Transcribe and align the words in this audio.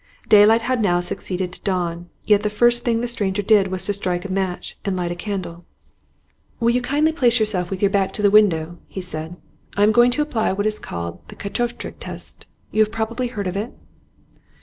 Daylight 0.27 0.63
had 0.63 0.81
now 0.81 0.99
succeeded 0.99 1.53
to 1.53 1.61
dawn, 1.63 2.09
yet 2.25 2.41
the 2.41 2.49
first 2.49 2.83
thing 2.83 3.01
the 3.01 3.07
stranger 3.07 3.43
did 3.43 3.67
was 3.67 3.85
to 3.85 3.93
strike 3.93 4.25
a 4.25 4.31
match 4.31 4.75
and 4.83 4.97
light 4.97 5.11
a 5.11 5.15
candle. 5.15 5.63
'Will 6.59 6.71
you 6.71 6.81
kindly 6.81 7.11
place 7.11 7.39
yourself 7.39 7.69
with 7.69 7.83
your 7.83 7.91
back 7.91 8.11
to 8.13 8.23
the 8.23 8.31
window?' 8.31 8.79
he 8.87 8.99
said. 8.99 9.35
'I 9.77 9.83
am 9.83 9.91
going 9.91 10.09
to 10.09 10.23
apply 10.23 10.53
what 10.53 10.65
is 10.65 10.79
called 10.79 11.19
the 11.27 11.35
catoptric 11.35 11.97
test. 11.99 12.47
You 12.71 12.81
have 12.81 12.91
probably 12.91 13.27
heard 13.27 13.45
of 13.45 13.55
it? 13.55 13.73